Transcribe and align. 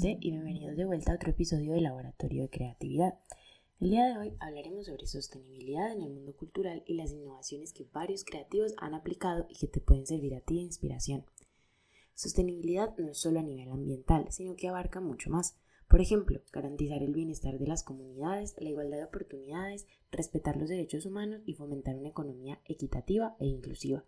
Y 0.00 0.30
bienvenidos 0.30 0.76
de 0.76 0.84
vuelta 0.84 1.10
a 1.10 1.16
otro 1.16 1.30
episodio 1.30 1.72
de 1.72 1.80
Laboratorio 1.80 2.42
de 2.42 2.50
Creatividad. 2.50 3.18
El 3.80 3.90
día 3.90 4.06
de 4.06 4.16
hoy 4.16 4.36
hablaremos 4.38 4.86
sobre 4.86 5.08
sostenibilidad 5.08 5.90
en 5.90 6.02
el 6.02 6.10
mundo 6.10 6.36
cultural 6.36 6.84
y 6.86 6.94
las 6.94 7.10
innovaciones 7.10 7.72
que 7.72 7.88
varios 7.92 8.22
creativos 8.22 8.74
han 8.78 8.94
aplicado 8.94 9.46
y 9.48 9.56
que 9.56 9.66
te 9.66 9.80
pueden 9.80 10.06
servir 10.06 10.36
a 10.36 10.40
ti 10.40 10.54
de 10.54 10.60
inspiración. 10.60 11.24
Sostenibilidad 12.14 12.96
no 12.96 13.10
es 13.10 13.18
solo 13.18 13.40
a 13.40 13.42
nivel 13.42 13.72
ambiental, 13.72 14.26
sino 14.30 14.54
que 14.54 14.68
abarca 14.68 15.00
mucho 15.00 15.30
más. 15.30 15.56
Por 15.88 16.00
ejemplo, 16.00 16.42
garantizar 16.52 17.02
el 17.02 17.12
bienestar 17.12 17.58
de 17.58 17.66
las 17.66 17.82
comunidades, 17.82 18.54
la 18.56 18.68
igualdad 18.68 18.98
de 18.98 19.04
oportunidades, 19.04 19.88
respetar 20.12 20.58
los 20.58 20.68
derechos 20.68 21.06
humanos 21.06 21.42
y 21.44 21.54
fomentar 21.54 21.96
una 21.96 22.10
economía 22.10 22.60
equitativa 22.66 23.34
e 23.40 23.46
inclusiva. 23.46 24.04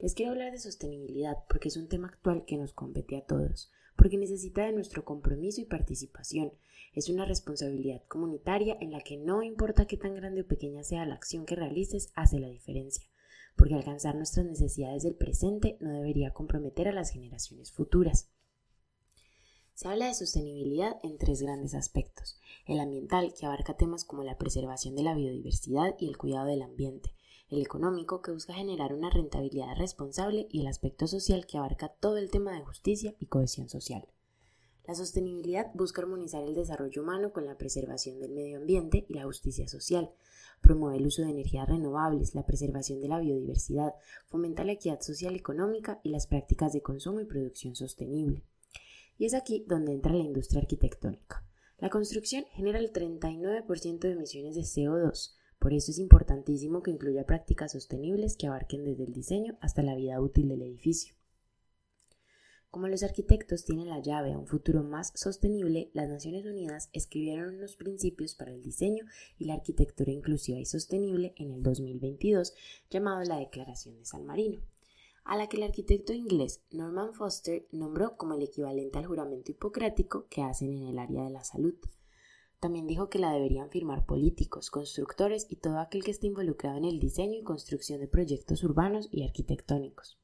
Les 0.00 0.14
quiero 0.14 0.32
hablar 0.32 0.50
de 0.50 0.58
sostenibilidad 0.58 1.36
porque 1.48 1.68
es 1.68 1.76
un 1.76 1.86
tema 1.86 2.08
actual 2.08 2.44
que 2.44 2.56
nos 2.56 2.72
compete 2.72 3.16
a 3.16 3.24
todos, 3.24 3.70
porque 3.96 4.18
necesita 4.18 4.66
de 4.66 4.72
nuestro 4.72 5.04
compromiso 5.04 5.60
y 5.60 5.64
participación. 5.64 6.52
Es 6.92 7.08
una 7.08 7.24
responsabilidad 7.24 8.02
comunitaria 8.08 8.76
en 8.80 8.92
la 8.92 9.00
que 9.00 9.16
no 9.16 9.42
importa 9.42 9.86
qué 9.86 9.96
tan 9.96 10.14
grande 10.14 10.42
o 10.42 10.46
pequeña 10.46 10.84
sea 10.84 11.06
la 11.06 11.14
acción 11.14 11.46
que 11.46 11.56
realices, 11.56 12.12
hace 12.14 12.38
la 12.38 12.48
diferencia, 12.48 13.06
porque 13.56 13.74
alcanzar 13.74 14.14
nuestras 14.14 14.46
necesidades 14.46 15.02
del 15.02 15.14
presente 15.14 15.76
no 15.80 15.92
debería 15.92 16.32
comprometer 16.32 16.88
a 16.88 16.92
las 16.92 17.10
generaciones 17.10 17.72
futuras. 17.72 18.28
Se 19.74 19.88
habla 19.88 20.06
de 20.06 20.14
sostenibilidad 20.14 20.96
en 21.02 21.18
tres 21.18 21.42
grandes 21.42 21.74
aspectos. 21.74 22.40
El 22.66 22.80
ambiental, 22.80 23.34
que 23.38 23.44
abarca 23.44 23.76
temas 23.76 24.04
como 24.04 24.24
la 24.24 24.38
preservación 24.38 24.96
de 24.96 25.02
la 25.02 25.14
biodiversidad 25.14 25.94
y 25.98 26.08
el 26.08 26.16
cuidado 26.16 26.46
del 26.46 26.62
ambiente 26.62 27.12
el 27.48 27.62
económico 27.62 28.22
que 28.22 28.32
busca 28.32 28.54
generar 28.54 28.92
una 28.92 29.10
rentabilidad 29.10 29.76
responsable 29.76 30.48
y 30.50 30.62
el 30.62 30.66
aspecto 30.66 31.06
social 31.06 31.46
que 31.46 31.58
abarca 31.58 31.88
todo 31.88 32.16
el 32.18 32.30
tema 32.30 32.52
de 32.52 32.64
justicia 32.64 33.14
y 33.18 33.26
cohesión 33.26 33.68
social. 33.68 34.06
La 34.86 34.94
sostenibilidad 34.94 35.72
busca 35.74 36.02
armonizar 36.02 36.44
el 36.44 36.54
desarrollo 36.54 37.02
humano 37.02 37.32
con 37.32 37.44
la 37.44 37.58
preservación 37.58 38.20
del 38.20 38.32
medio 38.32 38.58
ambiente 38.58 39.04
y 39.08 39.14
la 39.14 39.24
justicia 39.24 39.66
social, 39.66 40.12
promueve 40.60 40.98
el 40.98 41.06
uso 41.06 41.22
de 41.22 41.30
energías 41.30 41.68
renovables, 41.68 42.34
la 42.34 42.46
preservación 42.46 43.00
de 43.00 43.08
la 43.08 43.18
biodiversidad, 43.18 43.94
fomenta 44.26 44.64
la 44.64 44.72
equidad 44.72 45.00
social 45.00 45.34
y 45.34 45.38
económica 45.38 46.00
y 46.04 46.10
las 46.10 46.26
prácticas 46.28 46.72
de 46.72 46.82
consumo 46.82 47.20
y 47.20 47.24
producción 47.24 47.74
sostenible. 47.74 48.44
Y 49.18 49.24
es 49.26 49.34
aquí 49.34 49.64
donde 49.66 49.92
entra 49.92 50.12
la 50.12 50.24
industria 50.24 50.60
arquitectónica. 50.60 51.44
La 51.78 51.90
construcción 51.90 52.44
genera 52.52 52.78
el 52.78 52.92
39% 52.92 53.98
de 53.98 54.12
emisiones 54.12 54.54
de 54.54 54.62
CO2, 54.62 55.34
por 55.58 55.72
eso 55.72 55.90
es 55.90 55.98
importantísimo 55.98 56.82
que 56.82 56.90
incluya 56.90 57.26
prácticas 57.26 57.72
sostenibles 57.72 58.36
que 58.36 58.46
abarquen 58.46 58.84
desde 58.84 59.04
el 59.04 59.12
diseño 59.12 59.56
hasta 59.60 59.82
la 59.82 59.94
vida 59.94 60.20
útil 60.20 60.48
del 60.48 60.62
edificio. 60.62 61.14
Como 62.76 62.88
los 62.88 63.02
arquitectos 63.02 63.64
tienen 63.64 63.88
la 63.88 64.02
llave 64.02 64.34
a 64.34 64.38
un 64.38 64.46
futuro 64.46 64.82
más 64.82 65.12
sostenible, 65.14 65.90
las 65.94 66.10
Naciones 66.10 66.44
Unidas 66.44 66.90
escribieron 66.92 67.54
unos 67.54 67.74
principios 67.74 68.34
para 68.34 68.52
el 68.52 68.62
diseño 68.62 69.06
y 69.38 69.46
la 69.46 69.54
arquitectura 69.54 70.12
inclusiva 70.12 70.58
y 70.58 70.66
sostenible 70.66 71.32
en 71.36 71.52
el 71.52 71.62
2022, 71.62 72.52
llamado 72.90 73.24
la 73.24 73.38
Declaración 73.38 73.96
de 73.96 74.04
San 74.04 74.26
Marino, 74.26 74.60
a 75.24 75.38
la 75.38 75.48
que 75.48 75.56
el 75.56 75.62
arquitecto 75.62 76.12
inglés 76.12 76.60
Norman 76.70 77.14
Foster 77.14 77.66
nombró 77.72 78.18
como 78.18 78.34
el 78.34 78.42
equivalente 78.42 78.98
al 78.98 79.06
juramento 79.06 79.52
hipocrático 79.52 80.26
que 80.28 80.42
hacen 80.42 80.74
en 80.74 80.82
el 80.82 80.98
área 80.98 81.24
de 81.24 81.30
la 81.30 81.44
salud. 81.44 81.76
También 82.60 82.86
dijo 82.86 83.10
que 83.10 83.18
la 83.18 83.32
deberían 83.32 83.70
firmar 83.70 84.06
políticos, 84.06 84.70
constructores 84.70 85.46
y 85.50 85.56
todo 85.56 85.78
aquel 85.78 86.02
que 86.02 86.10
esté 86.10 86.26
involucrado 86.26 86.78
en 86.78 86.84
el 86.84 86.98
diseño 86.98 87.38
y 87.38 87.42
construcción 87.42 88.00
de 88.00 88.08
proyectos 88.08 88.64
urbanos 88.64 89.08
y 89.12 89.24
arquitectónicos. 89.24 90.18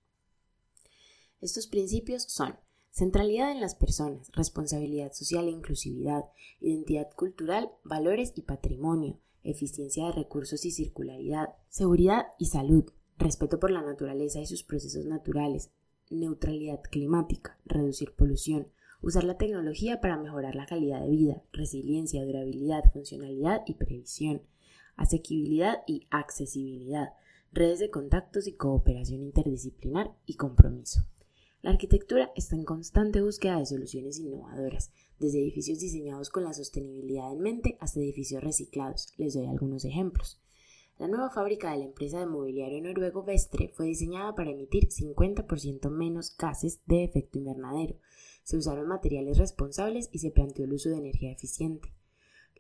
Estos 1.41 1.67
principios 1.67 2.23
son 2.23 2.57
centralidad 2.91 3.51
en 3.51 3.61
las 3.61 3.75
personas, 3.75 4.31
responsabilidad 4.33 5.13
social 5.13 5.47
e 5.49 5.51
inclusividad, 5.51 6.25
identidad 6.61 7.11
cultural, 7.15 7.71
valores 7.85 8.33
y 8.37 8.43
patrimonio, 8.43 9.19
eficiencia 9.43 10.07
de 10.07 10.13
recursos 10.13 10.65
y 10.65 10.71
circularidad, 10.71 11.55
seguridad 11.69 12.27
y 12.39 12.47
salud, 12.47 12.93
respeto 13.19 13.59
por 13.59 13.71
la 13.71 13.83
naturaleza 13.83 14.41
y 14.41 14.47
sus 14.47 14.63
procesos 14.63 15.05
naturales, 15.05 15.71
neutralidad 16.11 16.81
climática, 16.83 17.59
reducir 17.65 18.15
polución, 18.15 18.69
Usar 19.03 19.25
la 19.25 19.37
tecnología 19.37 20.01
para 20.01 20.17
mejorar 20.17 20.55
la 20.55 20.65
calidad 20.65 21.01
de 21.01 21.11
vida, 21.11 21.43
resiliencia, 21.53 22.25
durabilidad, 22.25 22.85
funcionalidad 22.93 23.63
y 23.67 23.75
previsión, 23.75 24.43
asequibilidad 24.95 25.83
y 25.89 26.07
accesibilidad, 26.11 27.13
redes 27.53 27.81
de 27.81 27.91
contactos 27.91 28.47
y 28.47 28.53
cooperación 28.53 29.23
interdisciplinar 29.23 30.15
y 30.25 30.35
compromiso. 30.35 31.05
La 31.63 31.71
arquitectura 31.71 32.31
está 32.37 32.55
en 32.55 32.65
constante 32.65 33.21
búsqueda 33.21 33.59
de 33.59 33.67
soluciones 33.67 34.21
innovadoras, 34.21 34.93
desde 35.19 35.41
edificios 35.41 35.81
diseñados 35.81 36.31
con 36.31 36.45
la 36.45 36.55
sostenibilidad 36.55 37.33
en 37.33 37.41
mente 37.41 37.77
hasta 37.81 37.99
edificios 37.99 38.43
reciclados. 38.45 39.13
Les 39.17 39.35
doy 39.35 39.47
algunos 39.47 39.85
ejemplos. 39.85 40.41
La 40.99 41.09
nueva 41.09 41.31
fábrica 41.31 41.73
de 41.73 41.79
la 41.79 41.85
empresa 41.87 42.21
de 42.21 42.27
mobiliario 42.27 42.81
noruego 42.81 43.25
Vestre 43.25 43.73
fue 43.75 43.87
diseñada 43.87 44.37
para 44.37 44.53
emitir 44.53 44.89
50% 44.89 45.91
menos 45.91 46.37
gases 46.37 46.81
de 46.87 47.03
efecto 47.03 47.39
invernadero, 47.39 47.97
se 48.43 48.57
usaron 48.57 48.89
materiales 48.89 49.39
responsables 49.39 50.09
y 50.13 50.19
se 50.19 50.31
planteó 50.31 50.65
el 50.65 50.73
uso 50.73 50.91
de 50.91 50.97
energía 50.97 51.33
eficiente. 51.33 51.93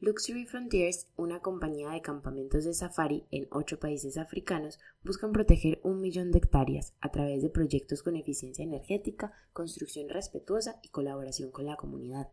Luxury 0.02 0.46
Frontiers, 0.46 1.06
una 1.16 1.38
compañía 1.38 1.90
de 1.90 2.02
campamentos 2.02 2.64
de 2.64 2.74
safari 2.74 3.24
en 3.30 3.46
ocho 3.52 3.78
países 3.78 4.16
africanos, 4.16 4.80
buscan 5.04 5.30
proteger 5.30 5.78
un 5.84 6.00
millón 6.00 6.32
de 6.32 6.38
hectáreas 6.38 6.92
a 7.00 7.12
través 7.12 7.40
de 7.40 7.50
proyectos 7.50 8.02
con 8.02 8.16
eficiencia 8.16 8.64
energética, 8.64 9.32
construcción 9.52 10.08
respetuosa 10.08 10.80
y 10.82 10.88
colaboración 10.88 11.52
con 11.52 11.66
la 11.66 11.76
comunidad. 11.76 12.30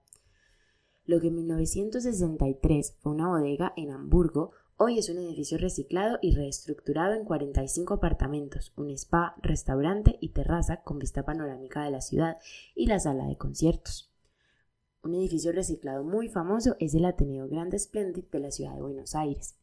Lo 1.06 1.20
que 1.20 1.28
en 1.28 1.36
1963 1.36 2.96
fue 3.02 3.12
una 3.12 3.28
bodega 3.28 3.72
en 3.78 3.92
Hamburgo, 3.92 4.54
Hoy 4.82 4.98
es 4.98 5.10
un 5.10 5.18
edificio 5.18 5.58
reciclado 5.58 6.20
y 6.22 6.34
reestructurado 6.34 7.14
en 7.14 7.26
45 7.26 7.96
apartamentos, 7.96 8.72
un 8.78 8.90
spa, 8.92 9.36
restaurante 9.42 10.18
y 10.22 10.30
terraza 10.30 10.84
con 10.84 11.00
vista 11.00 11.26
panorámica 11.26 11.84
de 11.84 11.92
la 11.92 12.00
ciudad 12.00 12.38
y 12.76 12.86
la 12.86 12.98
sala 12.98 13.26
de 13.26 13.38
conciertos. 13.38 14.10
Un 15.04 15.16
edificio 15.16 15.52
reciclado 15.52 16.06
muy 16.06 16.30
famoso 16.30 16.78
es 16.80 16.94
el 16.94 17.04
Ateneo 17.04 17.50
Grande 17.50 17.78
Splendid 17.78 18.24
de 18.32 18.40
la 18.40 18.52
ciudad 18.52 18.74
de 18.74 18.82
Buenos 18.82 19.16
Aires. 19.16 19.58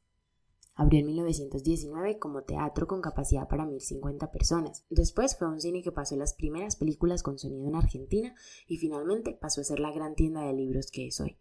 Abrió 0.74 1.00
en 1.00 1.06
1919 1.06 2.18
como 2.18 2.42
teatro 2.42 2.86
con 2.86 3.00
capacidad 3.00 3.48
para 3.48 3.64
1050 3.64 4.30
personas. 4.30 4.84
Después 4.90 5.34
fue 5.34 5.48
un 5.48 5.62
cine 5.62 5.80
que 5.80 5.92
pasó 5.92 6.14
las 6.16 6.34
primeras 6.34 6.76
películas 6.76 7.22
con 7.22 7.38
sonido 7.38 7.66
en 7.66 7.76
Argentina 7.76 8.34
y 8.66 8.76
finalmente 8.76 9.32
pasó 9.32 9.62
a 9.62 9.64
ser 9.64 9.80
la 9.80 9.92
gran 9.92 10.14
tienda 10.14 10.42
de 10.42 10.52
libros 10.52 10.90
que 10.90 11.06
es 11.06 11.18
hoy. 11.22 11.38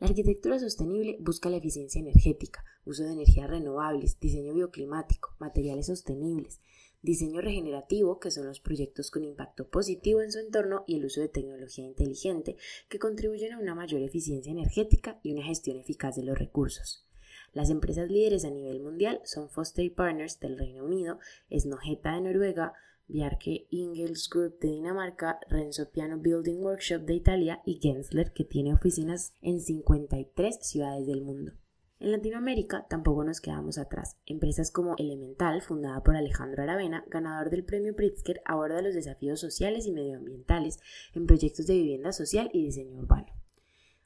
La 0.00 0.08
arquitectura 0.08 0.58
sostenible 0.58 1.18
busca 1.20 1.50
la 1.50 1.58
eficiencia 1.58 2.00
energética, 2.00 2.64
uso 2.86 3.04
de 3.04 3.12
energías 3.12 3.50
renovables, 3.50 4.18
diseño 4.18 4.54
bioclimático, 4.54 5.36
materiales 5.38 5.88
sostenibles, 5.88 6.58
diseño 7.02 7.42
regenerativo, 7.42 8.18
que 8.18 8.30
son 8.30 8.46
los 8.46 8.60
proyectos 8.60 9.10
con 9.10 9.24
impacto 9.24 9.68
positivo 9.68 10.22
en 10.22 10.32
su 10.32 10.38
entorno, 10.38 10.84
y 10.86 10.96
el 10.96 11.04
uso 11.04 11.20
de 11.20 11.28
tecnología 11.28 11.84
inteligente, 11.84 12.56
que 12.88 12.98
contribuyen 12.98 13.52
a 13.52 13.58
una 13.58 13.74
mayor 13.74 14.00
eficiencia 14.00 14.50
energética 14.50 15.20
y 15.22 15.32
una 15.32 15.42
gestión 15.42 15.76
eficaz 15.76 16.16
de 16.16 16.22
los 16.22 16.38
recursos. 16.38 17.06
Las 17.52 17.68
empresas 17.68 18.10
líderes 18.10 18.46
a 18.46 18.50
nivel 18.50 18.80
mundial 18.80 19.20
son 19.24 19.50
Foster 19.50 19.92
Partners 19.92 20.40
del 20.40 20.56
Reino 20.56 20.82
Unido, 20.82 21.18
Snogeta 21.50 22.14
de 22.14 22.22
Noruega, 22.22 22.72
Bjarke 23.10 23.66
Ingels 23.70 24.28
Group 24.28 24.60
de 24.60 24.68
Dinamarca, 24.68 25.40
Renzo 25.48 25.90
Piano 25.90 26.18
Building 26.18 26.58
Workshop 26.62 27.02
de 27.02 27.14
Italia 27.14 27.60
y 27.64 27.80
Gensler, 27.80 28.32
que 28.32 28.44
tiene 28.44 28.72
oficinas 28.72 29.34
en 29.42 29.60
53 29.60 30.58
ciudades 30.60 31.06
del 31.06 31.22
mundo. 31.22 31.52
En 31.98 32.12
Latinoamérica 32.12 32.86
tampoco 32.88 33.24
nos 33.24 33.40
quedamos 33.40 33.78
atrás. 33.78 34.16
Empresas 34.26 34.70
como 34.70 34.94
Elemental, 34.96 35.60
fundada 35.60 36.02
por 36.02 36.16
Alejandro 36.16 36.62
Aravena, 36.62 37.04
ganador 37.08 37.50
del 37.50 37.64
premio 37.64 37.96
Pritzker, 37.96 38.40
aborda 38.44 38.80
los 38.80 38.94
desafíos 38.94 39.40
sociales 39.40 39.86
y 39.86 39.92
medioambientales 39.92 40.78
en 41.12 41.26
proyectos 41.26 41.66
de 41.66 41.74
vivienda 41.74 42.12
social 42.12 42.48
y 42.52 42.64
diseño 42.64 42.96
urbano. 42.96 43.26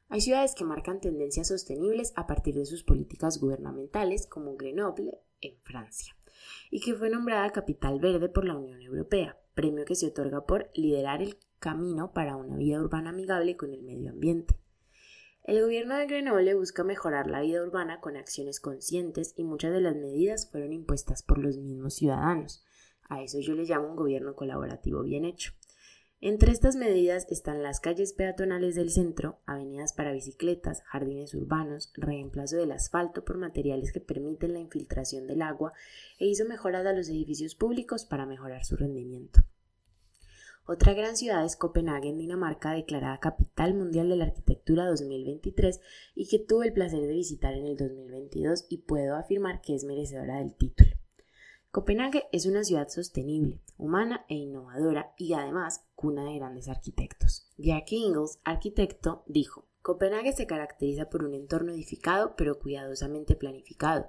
Hay 0.09 0.23
ciudades 0.23 0.55
que 0.55 0.65
marcan 0.65 1.01
tendencias 1.01 1.49
sostenibles 1.49 2.13
a 2.17 2.27
partir 2.27 2.55
de 2.55 2.67
sus 2.67 2.83
políticas 2.83 3.39
gubernamentales, 3.39 4.27
como 4.27 4.57
Grenoble, 4.57 5.21
en 5.41 5.57
Francia 5.63 6.15
y 6.71 6.81
que 6.81 6.95
fue 6.95 7.11
nombrada 7.11 7.51
Capital 7.51 8.01
Verde 8.01 8.29
por 8.29 8.45
la 8.45 8.57
Unión 8.57 8.81
Europea, 8.83 9.39
premio 9.55 9.85
que 9.85 9.95
se 9.95 10.07
otorga 10.07 10.47
por 10.47 10.71
liderar 10.75 11.23
el 11.23 11.39
camino 11.59 12.13
para 12.13 12.37
una 12.37 12.57
vida 12.57 12.81
urbana 12.81 13.11
amigable 13.11 13.57
con 13.57 13.73
el 13.73 13.83
medio 13.83 14.11
ambiente. 14.11 14.59
El 15.45 15.61
gobierno 15.61 15.97
de 15.97 16.07
Grenoble 16.07 16.55
busca 16.55 16.85
mejorar 16.85 17.27
la 17.27 17.43
vida 17.43 17.63
urbana 17.63 18.01
con 18.01 18.17
acciones 18.17 18.61
conscientes 18.61 19.35
y 19.37 19.45
muchas 19.45 19.73
de 19.73 19.83
las 19.83 19.95
medidas 19.95 20.51
fueron 20.51 20.73
impuestas 20.73 21.23
por 21.23 21.39
los 21.39 21.59
mismos 21.59 21.95
ciudadanos. 21.95 22.65
A 23.11 23.23
eso 23.23 23.41
yo 23.41 23.55
le 23.55 23.65
llamo 23.65 23.89
un 23.89 23.97
gobierno 23.97 24.35
colaborativo 24.35 25.03
bien 25.03 25.27
hecho. 25.27 25.53
Entre 26.27 26.53
estas 26.53 26.75
medidas 26.75 27.27
están 27.31 27.63
las 27.63 27.81
calles 27.81 28.15
peatonales 28.15 28.75
del 28.75 28.89
centro, 28.89 29.41
avenidas 29.45 29.93
para 29.93 30.15
bicicletas, 30.15 30.81
jardines 30.87 31.35
urbanos, 31.35 31.93
reemplazo 31.97 32.57
del 32.57 32.73
asfalto 32.73 33.27
por 33.27 33.37
materiales 33.37 33.93
que 33.93 34.01
permiten 34.01 34.55
la 34.55 34.59
infiltración 34.59 35.27
del 35.27 35.43
agua 35.43 35.75
e 36.19 36.27
hizo 36.27 36.47
mejoras 36.47 36.87
a 36.87 36.95
los 36.95 37.11
edificios 37.11 37.55
públicos 37.55 38.07
para 38.07 38.25
mejorar 38.25 38.65
su 38.65 38.75
rendimiento. 38.75 39.41
Otra 40.65 40.95
gran 40.95 41.15
ciudad 41.19 41.45
es 41.45 41.57
Copenhague, 41.57 42.09
en 42.09 42.17
Dinamarca, 42.17 42.73
declarada 42.73 43.21
Capital 43.21 43.75
Mundial 43.75 44.09
de 44.09 44.17
la 44.17 44.25
Arquitectura 44.25 44.87
2023 44.87 45.79
y 46.15 46.27
que 46.29 46.39
tuve 46.39 46.69
el 46.69 46.73
placer 46.73 47.03
de 47.03 47.13
visitar 47.13 47.53
en 47.53 47.67
el 47.67 47.77
2022 47.77 48.65
y 48.71 48.79
puedo 48.79 49.17
afirmar 49.17 49.61
que 49.61 49.75
es 49.75 49.85
merecedora 49.85 50.39
del 50.39 50.55
título. 50.55 51.04
Copenhague 51.75 52.29
es 52.31 52.47
una 52.47 52.63
ciudad 52.63 52.89
sostenible, 52.89 53.61
humana 53.79 54.25
e 54.29 54.37
innovadora 54.37 55.13
y 55.19 55.33
además 55.33 55.85
cuna 55.97 56.23
de 56.25 56.37
grandes 56.37 56.69
arquitectos. 56.69 57.49
Jack 57.57 57.91
Ingalls, 57.91 58.39
arquitecto, 58.45 59.25
dijo, 59.27 59.67
Copenhague 59.83 60.33
se 60.33 60.47
caracteriza 60.47 61.11
por 61.11 61.25
un 61.25 61.35
entorno 61.35 61.73
edificado 61.73 62.37
pero 62.37 62.61
cuidadosamente 62.61 63.35
planificado. 63.35 64.07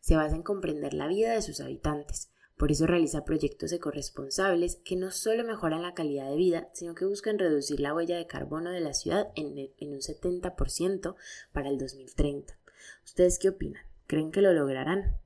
Se 0.00 0.14
basa 0.14 0.36
en 0.36 0.44
comprender 0.44 0.94
la 0.94 1.08
vida 1.08 1.32
de 1.32 1.42
sus 1.42 1.60
habitantes, 1.60 2.30
por 2.56 2.70
eso 2.70 2.86
realiza 2.86 3.24
proyectos 3.24 3.72
ecorresponsables 3.72 4.76
que 4.76 4.94
no 4.94 5.10
solo 5.10 5.42
mejoran 5.42 5.82
la 5.82 5.94
calidad 5.94 6.30
de 6.30 6.36
vida, 6.36 6.70
sino 6.72 6.94
que 6.94 7.04
buscan 7.04 7.40
reducir 7.40 7.80
la 7.80 7.94
huella 7.94 8.16
de 8.16 8.28
carbono 8.28 8.70
de 8.70 8.78
la 8.78 8.94
ciudad 8.94 9.32
en, 9.34 9.58
en 9.58 9.92
un 9.92 9.98
70% 9.98 11.16
para 11.52 11.68
el 11.68 11.78
2030. 11.78 12.56
¿Ustedes 13.04 13.40
qué 13.40 13.48
opinan? 13.48 13.82
¿Creen 14.06 14.30
que 14.30 14.40
lo 14.40 14.52
lograrán? 14.52 15.18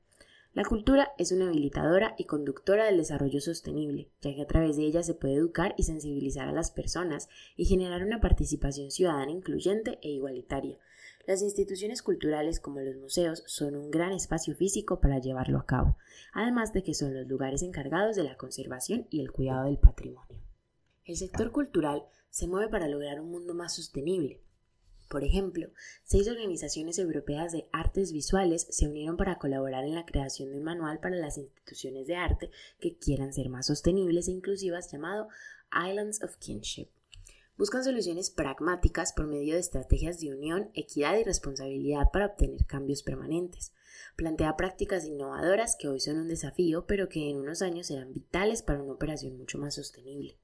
La 0.54 0.64
cultura 0.64 1.12
es 1.16 1.32
una 1.32 1.46
habilitadora 1.49 2.14
y 2.19 2.25
conductora 2.25 2.84
del 2.84 2.99
desarrollo 2.99 3.40
sostenible, 3.40 4.10
ya 4.20 4.34
que 4.34 4.43
a 4.43 4.46
través 4.46 4.76
de 4.76 4.84
ella 4.84 5.02
se 5.02 5.14
puede 5.14 5.34
educar 5.34 5.75
y 5.78 5.84
sensibilizar 5.84 6.49
a 6.49 6.52
las 6.52 6.70
personas 6.70 7.28
y 7.56 7.64
generar 7.64 8.04
una 8.04 8.20
participación 8.20 8.90
ciudadana 8.90 9.31
incluyente 9.31 9.99
e 10.02 10.10
igualitaria, 10.10 10.78
las 11.26 11.40
instituciones 11.40 12.02
culturales 12.02 12.58
como 12.58 12.81
los 12.81 12.96
museos 12.96 13.44
son 13.46 13.76
un 13.76 13.90
gran 13.93 14.12
espacio 14.12 14.56
físico 14.56 15.00
para 15.00 15.20
llevarlo 15.20 15.58
a 15.58 15.66
cabo, 15.66 15.96
además 16.32 16.72
de 16.72 16.82
que 16.82 16.94
son 16.94 17.14
los 17.14 17.28
lugares 17.28 17.62
encargados 17.62 18.16
de 18.16 18.25
la 18.25 18.37
conservación 18.37 19.06
y 19.08 19.20
el 19.20 19.31
cuidado 19.31 19.66
del 19.66 19.78
patrimonio. 19.78 20.43
El 21.04 21.16
sector 21.16 21.52
cultural 21.52 22.04
se 22.31 22.49
mueve 22.49 22.69
para 22.69 22.88
lograr 22.88 23.20
un 23.20 23.31
mundo 23.31 23.54
más 23.54 23.76
sostenible. 23.76 24.43
Por 25.12 25.25
ejemplo, 25.25 25.69
seis 26.05 26.26
organizaciones 26.26 26.99
europeas 26.99 27.53
de 27.53 27.69
artes 27.70 28.14
visuales 28.14 28.67
se 28.70 28.88
unieron 28.88 29.19
para 29.19 29.37
colaborar 29.37 29.85
en 29.85 29.94
la 29.94 30.06
creación 30.06 30.50
de 30.50 30.56
un 30.56 30.64
manual 30.64 31.00
para 31.00 31.17
las 31.17 31.37
instituciones 31.37 32.06
de 32.06 32.17
arte 32.17 32.50
que 32.81 32.97
quieran 32.97 33.35
ser 33.35 33.50
más 33.50 33.67
sostenibles 33.67 34.29
e 34.29 34.31
inclusivas 34.31 34.91
llamado 34.91 35.29
Islands 35.70 36.23
of 36.23 36.38
Kinship 36.38 36.88
buscan 37.59 37.85
soluciones 37.85 38.31
pragmáticas 38.31 39.12
por 39.12 39.26
medio 39.26 39.53
de 39.53 39.61
estrategias 39.61 40.19
de 40.19 40.35
unión, 40.35 40.70
equidad 40.73 41.19
y 41.19 41.25
responsabilidad 41.25 42.11
para 42.11 42.26
obtener 42.26 42.64
cambios 42.64 43.03
permanentes. 43.03 43.75
Plantea 44.17 44.56
prácticas 44.56 45.05
innovadoras 45.05 45.76
que 45.79 45.88
hoy 45.88 46.00
son 46.00 46.17
un 46.17 46.29
desafío, 46.29 46.87
pero 46.87 47.11
que 47.11 47.29
en 47.29 47.37
unos 47.37 47.61
años 47.61 47.88
serán 47.88 48.14
vitales 48.14 48.62
para 48.62 48.82
una 48.82 48.94
operación 48.94 49.37
mucho 49.37 49.59
más 49.59 49.75
sostenible. 49.75 50.38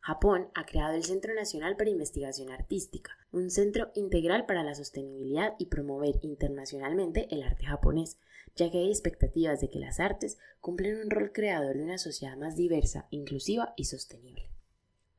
Japón 0.00 0.48
ha 0.54 0.64
creado 0.64 0.94
el 0.94 1.04
Centro 1.04 1.34
Nacional 1.34 1.76
para 1.76 1.90
Investigación 1.90 2.50
Artística, 2.50 3.18
un 3.32 3.50
centro 3.50 3.90
integral 3.94 4.46
para 4.46 4.62
la 4.62 4.74
sostenibilidad 4.74 5.54
y 5.58 5.66
promover 5.66 6.18
internacionalmente 6.22 7.28
el 7.30 7.42
arte 7.42 7.66
japonés, 7.66 8.18
ya 8.56 8.70
que 8.70 8.78
hay 8.78 8.88
expectativas 8.88 9.60
de 9.60 9.68
que 9.68 9.78
las 9.78 10.00
artes 10.00 10.38
cumplen 10.60 11.00
un 11.00 11.10
rol 11.10 11.32
creador 11.32 11.76
de 11.76 11.84
una 11.84 11.98
sociedad 11.98 12.36
más 12.38 12.56
diversa, 12.56 13.08
inclusiva 13.10 13.74
y 13.76 13.84
sostenible. 13.84 14.50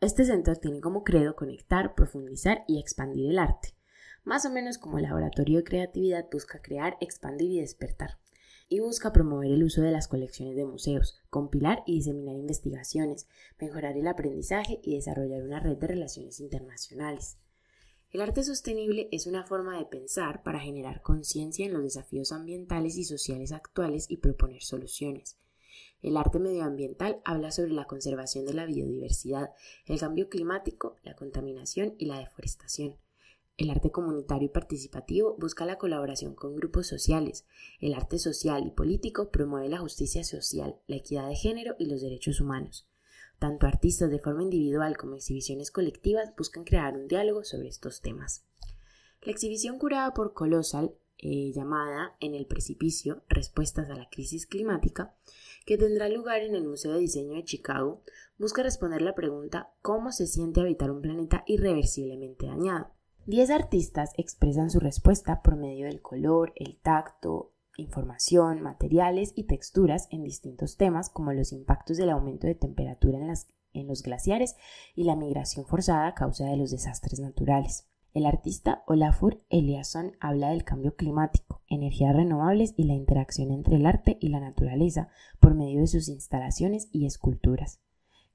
Este 0.01 0.25
centro 0.25 0.56
tiene 0.56 0.81
como 0.81 1.04
credo 1.04 1.36
conectar, 1.36 1.94
profundizar 1.94 2.63
y 2.68 2.80
expandir 2.80 3.30
el 3.30 3.38
arte, 3.38 3.75
más 4.24 4.45
o 4.45 4.50
menos 4.50 4.80
como 4.80 4.98
el 4.98 5.04
laboratorio 5.04 5.60
de 5.60 5.63
creatividad 5.63 6.28
busca 6.31 6.60
crear, 6.60 6.98
expandir 7.01 7.51
y 7.51 7.62
despertar, 7.62 8.18
y 8.71 8.79
busca 8.79 9.12
promover 9.12 9.51
el 9.51 9.65
uso 9.65 9.81
de 9.81 9.91
las 9.91 10.07
colecciones 10.07 10.56
de 10.56 10.63
museos, 10.63 11.19
compilar 11.29 11.83
y 11.85 11.95
diseminar 11.95 12.38
investigaciones, 12.38 13.27
mejorar 13.59 13.97
el 13.97 14.07
aprendizaje 14.07 14.79
y 14.81 14.95
desarrollar 14.95 15.44
una 15.44 15.59
red 15.59 15.75
de 15.75 15.88
relaciones 15.88 16.39
internacionales. 16.39 17.38
El 18.12 18.21
arte 18.21 18.45
sostenible 18.45 19.09
es 19.12 19.27
una 19.27 19.44
forma 19.44 19.77
de 19.77 19.85
pensar 19.88 20.41
para 20.41 20.62
generar 20.62 21.01
conciencia 21.01 21.65
en 21.65 21.73
los 21.73 21.83
desafíos 21.83 22.31
ambientales 22.31 22.95
y 22.95 23.03
sociales 23.03 23.51
actuales 23.51 24.06
y 24.07 24.18
proponer 24.18 24.63
soluciones. 24.63 25.38
El 26.01 26.15
arte 26.15 26.39
medioambiental 26.39 27.19
habla 27.25 27.51
sobre 27.51 27.73
la 27.73 27.88
conservación 27.88 28.45
de 28.45 28.53
la 28.53 28.65
biodiversidad, 28.65 29.51
el 29.85 30.00
cambio 30.00 30.29
climático, 30.29 30.95
la 31.03 31.18
contaminación 31.18 31.95
y 31.97 32.06
la 32.06 32.19
deforestación. 32.19 32.95
El 33.57 33.69
arte 33.69 33.92
comunitario 33.92 34.48
y 34.48 34.51
participativo 34.51 35.36
busca 35.38 35.65
la 35.65 35.77
colaboración 35.77 36.33
con 36.33 36.56
grupos 36.56 36.88
sociales. 36.88 37.45
El 37.80 37.94
arte 37.94 38.18
social 38.18 38.65
y 38.65 38.71
político 38.71 39.30
promueve 39.30 39.69
la 39.69 39.80
justicia 39.80 40.24
social, 40.24 40.77
la 40.88 40.95
equidad 40.95 41.27
de 41.27 41.36
género 41.36 41.75
y 41.77 41.86
los 41.86 42.01
derechos 42.01 42.42
humanos. 42.42 42.88
Tanto 43.39 43.65
artistas 43.68 44.09
de 44.12 44.19
forma 44.19 44.44
individual 44.44 44.98
como 44.98 45.15
exhibiciones 45.15 45.71
colectivas 45.71 46.36
buscan 46.38 46.63
crear 46.63 46.95
un 46.95 47.07
diálogo 47.07 47.44
sobre 47.44 47.69
estos 47.69 48.01
temas. 48.01 48.45
La 49.24 49.31
exhibición 49.31 49.77
curada 49.77 50.13
por 50.13 50.33
Colossal, 50.33 50.95
eh, 51.18 51.51
llamada 51.51 52.15
En 52.19 52.33
el 52.33 52.47
precipicio, 52.47 53.24
Respuestas 53.30 53.89
a 53.89 53.95
la 53.95 54.09
crisis 54.09 54.47
climática, 54.47 55.15
que 55.65 55.77
tendrá 55.77 56.09
lugar 56.09 56.42
en 56.42 56.56
el 56.56 56.63
Museo 56.63 56.94
de 56.94 57.00
Diseño 57.00 57.33
de 57.33 57.44
Chicago, 57.44 58.01
busca 58.39 58.63
responder 58.63 59.01
la 59.01 59.13
pregunta 59.13 59.71
¿cómo 59.81 60.12
se 60.12 60.25
siente 60.25 60.62
habitar 60.62 60.89
un 60.89 61.01
planeta 61.01 61.44
irreversiblemente 61.45 62.47
dañado? 62.47 62.92
Diez 63.27 63.51
artistas 63.51 64.13
expresan 64.18 64.71
su 64.71 64.79
respuesta 64.79 65.44
por 65.44 65.56
medio 65.56 65.85
del 65.85 66.01
color, 66.01 66.53
el 66.56 66.77
tacto, 66.77 67.51
información, 67.77 68.62
materiales 68.62 69.31
y 69.35 69.44
texturas 69.44 70.07
en 70.09 70.23
distintos 70.23 70.75
temas 70.75 71.12
como 71.12 71.31
los 71.31 71.51
impactos 71.51 71.97
del 71.97 72.09
aumento 72.09 72.47
de 72.47 72.56
temperatura 72.56 73.19
en, 73.73 73.88
los 73.88 74.01
glaciares 74.01 74.56
y 74.95 75.03
la 75.03 75.15
migración 75.15 75.68
forzada 75.68 76.07
a 76.07 76.15
causa 76.15 76.45
de 76.45 76.57
los 76.57 76.71
desastres 76.71 77.19
naturales. 77.19 77.88
El 78.15 78.25
artista 78.25 78.83
Olafur 78.88 79.38
Eliasson 79.50 80.13
habla 80.19 80.50
del 80.50 80.63
cambio 80.63 80.95
climático, 80.95 81.62
energías 81.68 82.15
renovables 82.15 82.73
y 82.75 82.85
la 82.85 82.95
interacción 82.95 83.51
entre 83.51 83.75
el 83.75 83.85
arte 83.85 84.18
y 84.19 84.29
la 84.29 84.39
naturaleza 84.39 85.09
por 85.39 85.53
medio 85.53 85.81
de 85.81 85.88
sus 85.88 86.09
instalaciones 86.09 86.89
y 86.91 87.06
esculturas. 87.06 87.79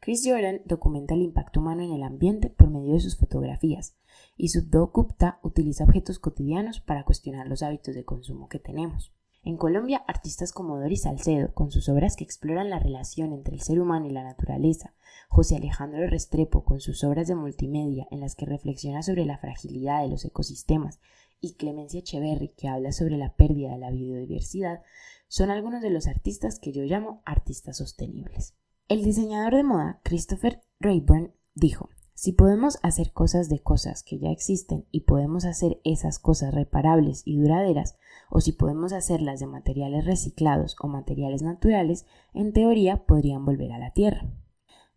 Chris 0.07 0.23
Jordan 0.25 0.61
documenta 0.67 1.15
el 1.15 1.23
impacto 1.23 1.59
humano 1.59 1.83
en 1.83 1.91
el 1.91 2.05
ambiente 2.05 2.49
por 2.49 2.71
medio 2.71 2.93
de 2.93 3.01
sus 3.01 3.17
fotografías, 3.17 3.97
y 4.37 4.51
Subdo 4.51 4.93
Gupta 4.95 5.41
utiliza 5.43 5.83
objetos 5.83 6.21
cotidianos 6.21 6.79
para 6.79 7.03
cuestionar 7.03 7.49
los 7.49 7.65
hábitos 7.65 7.97
de 7.97 8.05
consumo 8.05 8.49
que 8.49 8.61
tenemos. 8.61 9.13
En 9.43 9.57
Colombia, 9.57 10.05
artistas 10.07 10.53
como 10.53 10.79
Doris 10.79 11.03
Salcedo, 11.03 11.53
con 11.55 11.73
sus 11.73 11.89
obras 11.89 12.15
que 12.15 12.23
exploran 12.23 12.71
la 12.71 12.79
relación 12.79 13.33
entre 13.33 13.57
el 13.57 13.63
ser 13.63 13.81
humano 13.81 14.07
y 14.07 14.13
la 14.13 14.23
naturaleza, 14.23 14.95
José 15.29 15.57
Alejandro 15.57 16.07
Restrepo, 16.07 16.63
con 16.63 16.79
sus 16.79 17.03
obras 17.03 17.27
de 17.27 17.35
multimedia 17.35 18.07
en 18.13 18.21
las 18.21 18.37
que 18.37 18.47
reflexiona 18.47 19.03
sobre 19.03 19.25
la 19.25 19.39
fragilidad 19.39 20.03
de 20.03 20.09
los 20.09 20.25
ecosistemas, 20.25 21.01
y 21.41 21.55
Clemencia 21.55 21.99
Echeverry, 21.99 22.51
que 22.57 22.69
habla 22.69 22.93
sobre 22.93 23.17
la 23.17 23.35
pérdida 23.35 23.73
de 23.73 23.79
la 23.79 23.91
biodiversidad, 23.91 24.83
son 25.27 25.51
algunos 25.51 25.83
de 25.83 25.91
los 25.91 26.07
artistas 26.07 26.61
que 26.61 26.71
yo 26.71 26.85
llamo 26.85 27.23
artistas 27.25 27.79
sostenibles. 27.79 28.55
El 28.89 29.03
diseñador 29.03 29.57
de 29.57 29.65
moda 29.65 29.99
Christopher 30.05 30.63
Rayburn 30.79 31.33
dijo, 31.57 31.89
si 32.15 32.31
podemos 32.31 32.79
hacer 32.85 33.13
cosas 33.13 33.49
de 33.49 33.59
cosas 33.59 34.05
que 34.05 34.21
ya 34.21 34.31
existen 34.31 34.87
y 34.93 35.01
podemos 35.01 35.45
hacer 35.45 35.81
esas 35.83 36.21
cosas 36.21 36.55
reparables 36.55 37.23
y 37.25 37.37
duraderas, 37.37 37.99
o 38.31 38.41
si 38.41 38.53
podemos 38.53 38.93
hacerlas 38.93 39.41
de 39.41 39.49
materiales 39.49 40.05
reciclados 40.05 40.77
o 40.81 40.87
materiales 40.87 41.43
naturales, 41.43 42.07
en 42.33 42.53
teoría 42.53 43.07
podrían 43.07 43.45
volver 43.45 43.73
a 43.73 43.79
la 43.79 43.91
Tierra. 43.91 44.31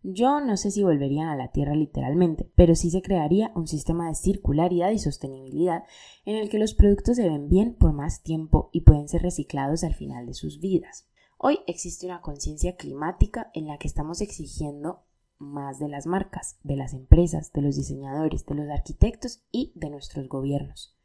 Yo 0.03 0.39
no 0.39 0.55
sé 0.55 0.69
si 0.69 0.83
volverían 0.83 1.29
a 1.29 1.35
la 1.35 1.51
Tierra 1.51 1.73
literalmente, 1.73 2.47
pero 2.53 2.75
sí 2.75 2.91
se 2.91 3.01
crearía 3.01 3.51
un 3.55 3.65
sistema 3.65 4.07
de 4.07 4.13
circularidad 4.13 4.91
y 4.91 4.99
sostenibilidad 4.99 5.83
en 6.25 6.35
el 6.35 6.49
que 6.49 6.59
los 6.59 6.75
productos 6.75 7.15
se 7.15 7.27
ven 7.27 7.49
bien 7.49 7.73
por 7.73 7.93
más 7.93 8.21
tiempo 8.21 8.69
y 8.71 8.81
pueden 8.81 9.09
ser 9.09 9.23
reciclados 9.23 9.83
al 9.83 9.95
final 9.95 10.27
de 10.27 10.35
sus 10.35 10.59
vidas. 10.59 11.08
Hoy 11.41 11.59
existe 11.67 12.05
una 12.05 12.19
conciencia 12.19 12.75
climática 12.75 13.49
en 13.53 13.67
la 13.67 13.77
que 13.77 13.87
estamos 13.87 14.19
exigiendo 14.19 15.05
más 15.37 15.79
de 15.79 15.87
las 15.87 16.05
marcas, 16.05 16.59
de 16.63 16.75
las 16.75 16.93
empresas, 16.93 17.53
de 17.53 17.61
los 17.61 17.77
diseñadores, 17.77 18.45
de 18.45 18.55
los 18.55 18.69
arquitectos 18.69 19.41
y 19.49 19.71
de 19.73 19.89
nuestros 19.89 20.27
gobiernos. 20.27 20.97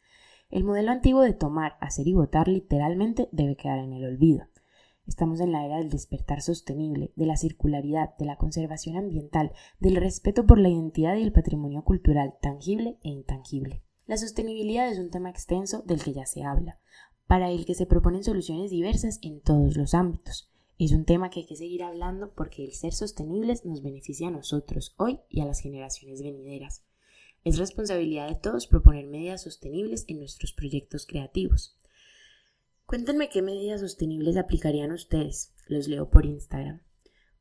El 0.51 0.65
modelo 0.65 0.91
antiguo 0.91 1.21
de 1.23 1.35
tomar, 1.35 1.77
hacer 1.81 2.09
y 2.09 2.15
votar 2.15 2.49
literalmente 2.49 3.29
debe 3.31 3.55
quedar 3.55 3.79
en 3.79 3.93
el 3.93 4.05
olvido. 4.07 4.49
Estamos 5.07 5.39
en 5.39 5.53
la 5.53 5.65
era 5.65 5.77
del 5.77 5.89
despertar 5.89 6.43
sostenible, 6.43 7.13
de 7.15 7.27
la 7.27 7.37
circularidad, 7.37 8.17
de 8.17 8.25
la 8.25 8.37
conservación 8.37 8.97
ambiental, 8.97 9.53
del 9.79 9.95
respeto 9.95 10.47
por 10.47 10.59
la 10.59 10.69
identidad 10.69 11.15
y 11.15 11.23
el 11.23 11.33
patrimonio 11.33 11.85
cultural 11.85 12.35
tangible 12.43 12.99
e 13.05 13.09
intangible. 13.11 13.85
La 14.07 14.17
sostenibilidad 14.17 14.91
es 14.91 14.99
un 14.99 15.11
tema 15.11 15.31
extenso 15.31 15.83
del 15.83 16.03
que 16.03 16.13
ya 16.13 16.27
se 16.27 16.43
habla, 16.43 16.81
para 17.27 17.51
el 17.51 17.65
que 17.65 17.75
se 17.75 17.87
proponen 17.87 18.25
soluciones 18.25 18.71
diversas 18.71 19.19
en 19.23 19.41
todos 19.41 19.77
los 19.77 19.95
ámbitos. 19.95 20.51
Es 20.79 20.93
un 20.93 21.05
tema 21.05 21.31
que 21.31 21.41
hay 21.41 21.47
que 21.47 21.57
seguir 21.57 21.83
hablando 21.83 22.33
porque 22.35 22.65
el 22.65 22.73
ser 22.73 22.93
sostenibles 22.93 23.65
nos 23.65 23.83
beneficia 23.83 24.29
a 24.29 24.33
nosotros 24.33 24.95
hoy 24.97 25.21
y 25.29 25.41
a 25.41 25.45
las 25.45 25.61
generaciones 25.61 26.23
venideras. 26.23 26.85
Es 27.45 27.59
responsabilidad 27.59 28.29
de 28.29 28.35
todos 28.35 28.67
proponer 28.67 29.07
medidas 29.07 29.43
sostenibles 29.43 30.05
en 30.09 30.19
nuestros 30.19 30.53
proyectos 30.53 31.07
creativos. 31.07 31.77
Cuéntenme 32.87 33.29
qué 33.29 33.43
medidas 33.43 33.81
sostenibles 33.81 34.37
aplicarían 34.37 34.93
ustedes. 34.93 35.53
Los 35.69 35.89
leo 35.89 36.11
por 36.11 36.27
Instagram. 36.27 36.81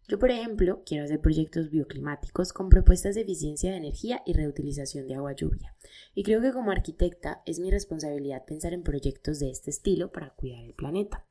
Yo, 0.07 0.19
por 0.19 0.31
ejemplo, 0.31 0.81
quiero 0.85 1.05
hacer 1.05 1.21
proyectos 1.21 1.69
bioclimáticos 1.69 2.51
con 2.51 2.69
propuestas 2.69 3.15
de 3.15 3.21
eficiencia 3.21 3.71
de 3.71 3.77
energía 3.77 4.21
y 4.25 4.33
reutilización 4.33 5.07
de 5.07 5.15
agua 5.15 5.33
lluvia. 5.33 5.75
Y 6.13 6.23
creo 6.23 6.41
que 6.41 6.51
como 6.51 6.71
arquitecta 6.71 7.41
es 7.45 7.59
mi 7.59 7.71
responsabilidad 7.71 8.45
pensar 8.45 8.73
en 8.73 8.83
proyectos 8.83 9.39
de 9.39 9.49
este 9.49 9.69
estilo 9.69 10.11
para 10.11 10.31
cuidar 10.31 10.63
el 10.65 10.73
planeta. 10.73 11.25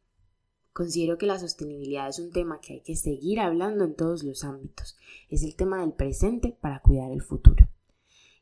Considero 0.73 1.19
que 1.19 1.27
la 1.27 1.39
sostenibilidad 1.39 2.09
es 2.09 2.19
un 2.19 2.33
tema 2.33 2.61
que 2.61 2.75
hay 2.75 2.81
que 2.81 2.97
seguir 2.97 3.41
hablando 3.41 3.85
en 3.85 3.95
todos 3.95 4.23
los 4.23 4.43
ámbitos. 4.43 4.97
Es 5.29 5.43
el 5.43 5.55
tema 5.55 5.81
del 5.83 5.93
presente 5.93 6.57
para 6.59 6.81
cuidar 6.81 7.13
el 7.13 7.21
futuro. 7.21 7.69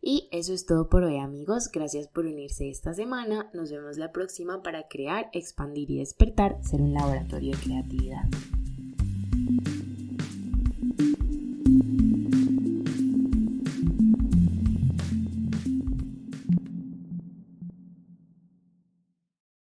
Y 0.01 0.29
eso 0.31 0.55
es 0.55 0.65
todo 0.65 0.89
por 0.89 1.03
hoy 1.03 1.19
amigos, 1.19 1.71
gracias 1.71 2.09
por 2.09 2.25
unirse 2.25 2.71
esta 2.71 2.95
semana, 2.95 3.51
nos 3.53 3.71
vemos 3.71 3.99
la 3.99 4.13
próxima 4.13 4.63
para 4.63 4.89
crear, 4.89 5.29
expandir 5.35 5.91
y 5.91 5.99
despertar, 5.99 6.57
ser 6.63 6.81
un 6.81 6.95
laboratorio 6.95 7.53
de 7.53 7.63
creatividad. 7.63 8.25